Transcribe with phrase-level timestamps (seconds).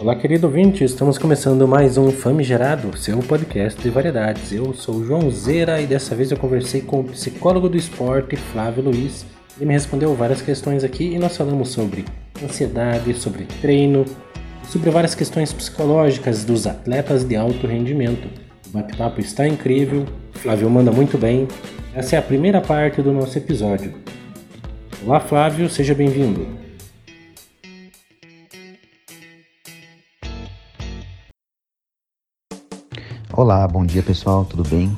[0.00, 4.52] Olá, querido ouvinte, estamos começando mais um Famigerado, seu podcast de variedades.
[4.52, 8.36] Eu sou o João Zera e dessa vez eu conversei com o psicólogo do esporte,
[8.36, 9.26] Flávio Luiz.
[9.56, 12.04] Ele me respondeu várias questões aqui e nós falamos sobre
[12.40, 14.04] ansiedade, sobre treino,
[14.68, 18.28] sobre várias questões psicológicas dos atletas de alto rendimento.
[18.68, 21.48] O bate-papo está incrível, Flávio manda muito bem.
[21.92, 23.92] Essa é a primeira parte do nosso episódio.
[25.04, 26.67] Olá, Flávio, seja bem-vindo.
[33.38, 34.92] Olá, bom dia pessoal, tudo bem?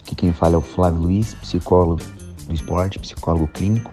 [0.00, 2.00] Aqui quem fala é o Flávio Luiz, psicólogo
[2.46, 3.92] do esporte, psicólogo clínico.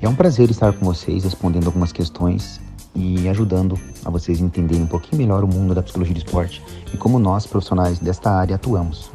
[0.00, 2.60] É um prazer estar com vocês respondendo algumas questões
[2.94, 6.96] e ajudando a vocês entenderem um pouquinho melhor o mundo da psicologia do esporte e
[6.96, 9.10] como nós, profissionais desta área, atuamos.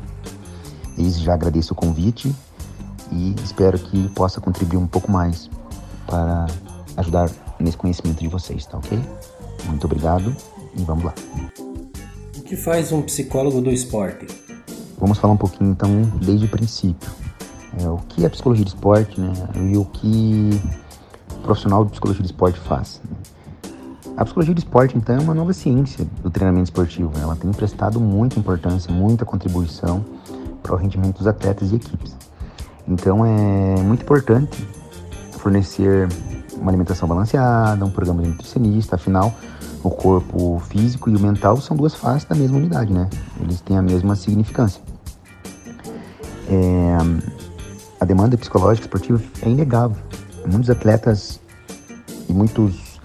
[0.98, 2.36] Desde já agradeço o convite
[3.10, 5.50] e espero que possa contribuir um pouco mais
[6.06, 6.46] para
[6.98, 9.00] ajudar nesse conhecimento de vocês, tá ok?
[9.64, 10.36] Muito obrigado
[10.76, 11.14] e vamos lá
[12.50, 14.26] que faz um psicólogo do esporte?
[14.98, 17.08] Vamos falar um pouquinho então desde o princípio.
[17.80, 19.32] É, o que é psicologia de esporte né,
[19.72, 20.60] e o que
[21.36, 23.00] o profissional de psicologia de esporte faz.
[24.18, 27.12] A psicologia de esporte, então, é uma nova ciência do treinamento esportivo.
[27.22, 30.04] Ela tem prestado muita importância, muita contribuição
[30.64, 32.18] para o rendimento dos atletas e equipes.
[32.88, 34.68] Então, é muito importante
[35.34, 36.10] fornecer
[36.58, 39.34] uma alimentação balanceada, um programa de nutricionista, afinal,
[39.84, 43.10] o corpo físico e o mental são duas faces da mesma unidade, né?
[43.40, 44.82] Eles têm a mesma significância.
[46.48, 46.98] É,
[48.00, 49.98] a demanda psicológica esportiva é inegável.
[50.46, 51.40] Muitos atletas
[52.28, 53.00] e muitos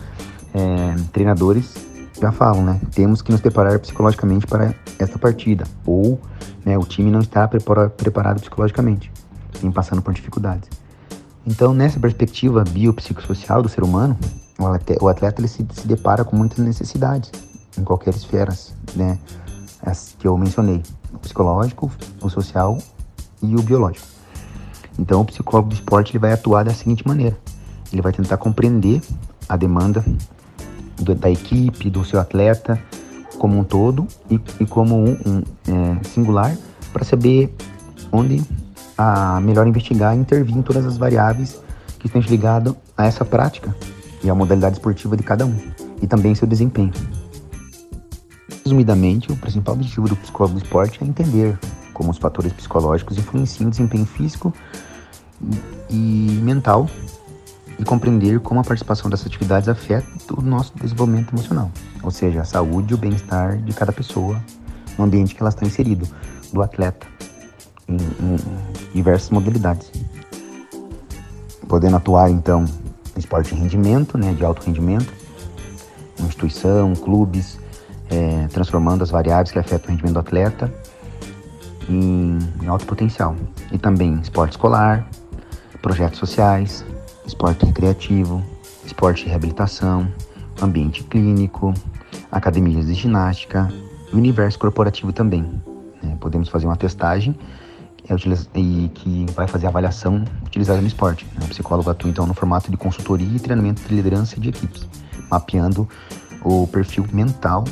[0.55, 1.75] é, treinadores
[2.21, 2.81] já falam, né?
[2.95, 5.65] Temos que nos preparar psicologicamente para esta partida.
[5.85, 6.21] Ou
[6.65, 9.13] né, o time não está preparado psicologicamente,
[9.61, 10.69] vem passando por dificuldades.
[11.47, 14.17] Então, nessa perspectiva biopsicossocial do ser humano,
[14.59, 17.31] o atleta, ele se, se depara com muitas necessidades
[17.77, 18.57] em qualquer esfera,
[18.95, 19.19] né?
[19.83, 20.83] As que eu mencionei,
[21.13, 21.91] o psicológico,
[22.23, 22.79] o social
[23.43, 24.07] e o biológico.
[24.99, 27.37] Então, o psicólogo do esporte ele vai atuar da seguinte maneira:
[27.93, 29.03] ele vai tentar compreender
[29.49, 30.05] a demanda
[30.97, 32.81] do, da equipe, do seu atleta
[33.39, 36.57] como um todo e, e como um, um é, singular
[36.93, 37.53] para saber
[38.13, 38.43] onde
[38.97, 41.61] a melhor investigar e intervir em todas as variáveis
[41.99, 43.75] que estão ligadas a essa prática
[44.25, 45.55] e a modalidade esportiva de cada um,
[46.03, 46.93] e também seu desempenho.
[48.65, 51.59] Resumidamente, o principal objetivo do psicólogo do esporte é entender
[51.93, 54.53] como os fatores psicológicos influenciam o desempenho físico
[55.91, 56.89] e mental
[57.79, 61.71] e compreender como a participação dessas atividades afeta o nosso desenvolvimento emocional,
[62.03, 64.41] ou seja, a saúde e o bem-estar de cada pessoa
[64.97, 66.09] no ambiente que ela está inserido,
[66.53, 67.07] do atleta,
[67.89, 68.37] em, em
[68.95, 69.91] diversas modalidades.
[71.69, 72.65] Podendo atuar, então,
[73.17, 75.13] esporte de rendimento, né, de alto rendimento,
[76.21, 77.59] instituição, clubes,
[78.11, 80.73] é, transformando as variáveis que afetam o rendimento do atleta
[81.89, 83.37] em, em alto potencial.
[83.73, 85.09] E também esporte escolar,
[85.83, 86.85] projetos sociais,
[87.27, 88.43] esporte recreativo,
[88.85, 90.09] esporte de reabilitação,
[90.61, 91.75] ambiente clínico,
[92.31, 93.69] academias de ginástica
[94.13, 95.43] e universo corporativo também.
[96.03, 96.17] Né?
[96.21, 97.37] Podemos fazer uma testagem
[98.55, 101.27] e que vai fazer a avaliação utilizada no esporte.
[101.35, 101.45] Né?
[101.45, 104.87] O psicólogo atua então no formato de consultoria e treinamento de liderança de equipes,
[105.31, 105.89] mapeando
[106.45, 107.65] o perfil mental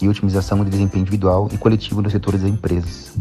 [0.00, 3.12] e otimização do desempenho individual e coletivo dos setores das empresas.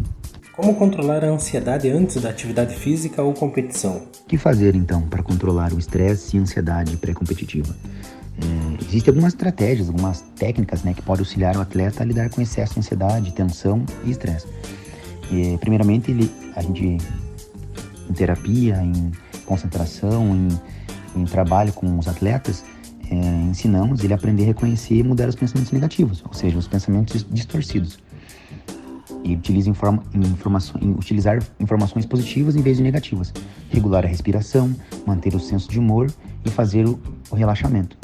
[0.54, 4.04] Como controlar a ansiedade antes da atividade física ou competição?
[4.24, 7.76] O que fazer então para controlar o estresse e ansiedade pré-competitiva?
[8.38, 12.42] É, existem algumas estratégias, algumas técnicas né, que podem auxiliar o atleta a lidar com
[12.42, 14.48] excesso de ansiedade, tensão e estresse.
[15.34, 16.98] E, primeiramente, ele, a gente,
[18.08, 19.12] em terapia, em
[19.46, 22.64] concentração, em, em trabalho com os atletas,
[23.10, 26.68] é, ensinamos ele a aprender a reconhecer e mudar os pensamentos negativos, ou seja, os
[26.68, 27.98] pensamentos distorcidos.
[29.24, 30.04] E utiliza informa,
[30.98, 33.34] utilizar informações positivas em vez de negativas.
[33.72, 34.76] Regular a respiração,
[35.08, 36.12] manter o senso de humor
[36.46, 37.00] e fazer o,
[37.32, 37.98] o relaxamento.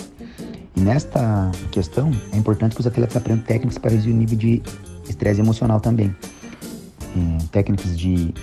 [0.76, 4.64] E nesta questão, é importante que os atletas aprendam técnicas para reduzir o nível de
[5.10, 6.16] estresse emocional também
[7.52, 8.34] técnicas de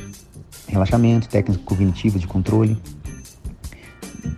[0.68, 2.76] relaxamento, técnicas cognitivas de controle,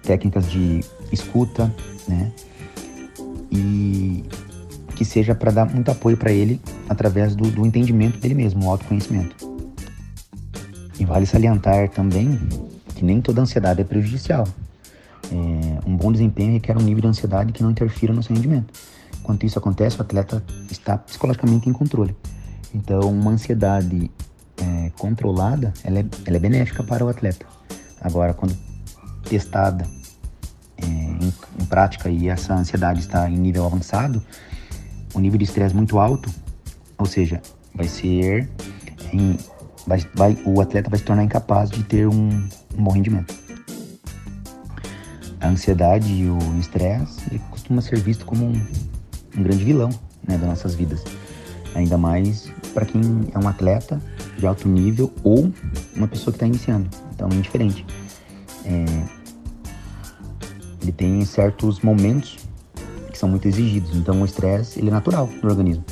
[0.03, 0.81] técnicas de
[1.13, 1.73] escuta,
[2.07, 2.33] né?
[3.51, 4.25] E
[4.95, 8.71] que seja para dar muito apoio para ele através do, do, entendimento dele mesmo, o
[8.71, 9.37] autoconhecimento.
[10.99, 12.39] E vale salientar também
[12.95, 14.47] que nem toda ansiedade é prejudicial.
[15.31, 18.73] É, um bom desempenho requer um nível de ansiedade que não interfira no seu rendimento.
[19.23, 22.17] Quando isso acontece, o atleta está psicologicamente em controle.
[22.75, 24.11] Então, uma ansiedade
[24.57, 27.47] é, controlada, ela é, ela é benéfica para o atleta.
[28.01, 28.57] Agora, quando
[29.29, 29.87] testada
[30.77, 34.23] é, em, em, prática e essa ansiedade está em nível avançado,
[35.15, 36.31] o nível de estresse muito alto,
[36.97, 37.41] ou seja,
[37.75, 38.49] vai ser
[39.13, 39.37] em,
[39.87, 42.29] vai, vai, o atleta vai se tornar incapaz de ter um,
[42.77, 43.35] um bom rendimento.
[45.41, 48.67] A ansiedade e o estresse costuma ser visto como um,
[49.37, 49.89] um grande vilão
[50.27, 51.05] né, das nossas vidas.
[51.79, 53.01] Ainda mais para quem
[53.33, 54.03] é um atleta
[54.37, 55.53] de alto nível ou
[55.95, 56.91] uma pessoa que está iniciando.
[57.15, 57.87] Então é indiferente.
[58.65, 58.85] É,
[60.83, 62.37] ele tem certos momentos
[63.13, 63.95] que são muito exigidos.
[63.95, 65.85] Então o estresse ele é natural no organismo.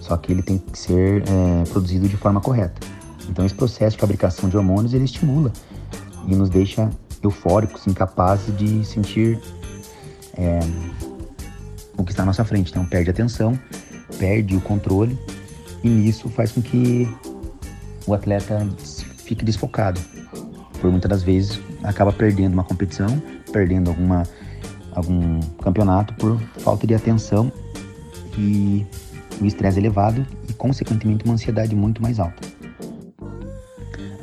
[0.00, 2.84] Só que ele tem que ser é, produzido de forma correta.
[3.30, 5.52] Então esse processo de fabricação de hormônios ele estimula
[6.26, 6.90] e nos deixa
[7.22, 9.40] eufóricos, incapazes de sentir
[10.34, 10.58] é,
[11.96, 12.72] o que está à nossa frente.
[12.72, 13.56] Então perde atenção,
[14.18, 15.18] perde o controle
[15.82, 17.08] e nisso faz com que
[18.06, 18.66] o atleta
[19.24, 20.00] fique desfocado.
[20.80, 23.22] Por muitas das vezes acaba perdendo uma competição,
[23.52, 24.24] perdendo alguma,
[24.92, 27.52] algum campeonato por falta de atenção
[28.36, 28.86] e
[29.40, 32.48] o estresse elevado e, consequentemente, uma ansiedade muito mais alta.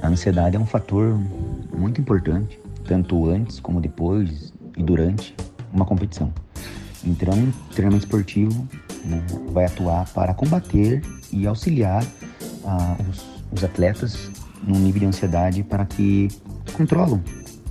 [0.02, 1.20] A ansiedade é um fator
[1.78, 5.36] muito importante, tanto antes como depois e durante
[5.74, 6.34] uma competição.
[7.04, 7.34] Então,
[7.74, 8.68] treinamento esportivo
[9.06, 11.02] né, vai atuar para combater
[11.32, 12.04] e auxiliar
[12.66, 14.30] ah, os, os, atletas
[14.64, 16.28] num nível de ansiedade para que
[16.74, 17.22] controlam,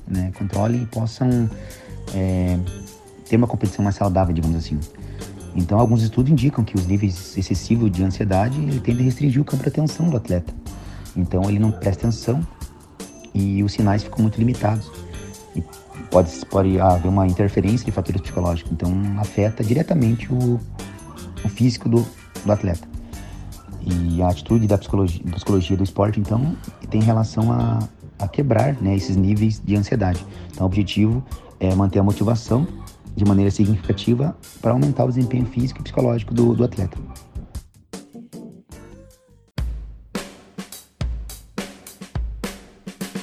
[0.06, 1.48] né, controlem e possam
[2.14, 2.58] é,
[3.28, 4.78] ter uma competição mais saudável, digamos assim.
[5.54, 9.62] Então, alguns estudos indicam que os níveis excessivos de ansiedade tendem a restringir o campo
[9.62, 10.52] de atenção do atleta.
[11.16, 12.46] Então, ele não presta atenção
[13.34, 14.90] e os sinais ficam muito limitados.
[15.56, 15.62] E
[16.10, 18.70] pode, pode haver uma interferência de fatores psicológicos.
[18.72, 20.60] Então, afeta diretamente o,
[21.44, 22.06] o físico do,
[22.44, 22.86] do atleta.
[23.82, 26.56] E a atitude da psicologia, da psicologia do esporte, então,
[26.90, 27.78] tem relação a,
[28.18, 30.24] a quebrar né, esses níveis de ansiedade.
[30.52, 31.24] Então, o objetivo
[31.60, 32.66] é manter a motivação
[33.16, 36.96] de maneira significativa para aumentar o desempenho físico e psicológico do, do atleta.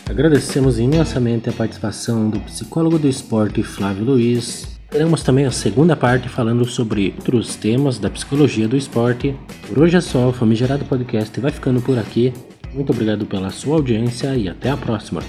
[0.07, 4.74] Agradecemos imensamente a participação do psicólogo do esporte Flávio Luiz.
[4.95, 9.35] Teremos também a segunda parte falando sobre outros temas da psicologia do esporte.
[9.67, 12.31] Por hoje é só, o Famigerado Podcast vai ficando por aqui.
[12.73, 15.21] Muito obrigado pela sua audiência e até a próxima.